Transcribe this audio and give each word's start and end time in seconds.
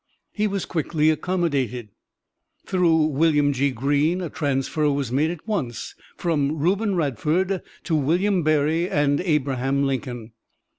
He 0.33 0.47
was 0.47 0.65
quickly 0.65 1.11
accommodated. 1.11 1.89
Through 2.65 3.05
William 3.09 3.53
G. 3.53 3.69
Greene 3.69 4.19
a 4.21 4.31
transfer 4.31 4.89
was 4.89 5.11
made 5.11 5.29
at 5.29 5.47
once 5.47 5.93
from 6.17 6.57
Reuben 6.57 6.95
Radford 6.95 7.61
to 7.83 7.95
William 7.95 8.41
Berry 8.41 8.89
and 8.89 9.21
Abraham 9.21 9.83
Lincoln. 9.85 10.31